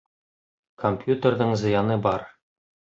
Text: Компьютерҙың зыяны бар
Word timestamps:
Компьютерҙың 0.85 1.55
зыяны 1.65 2.03
бар 2.09 2.29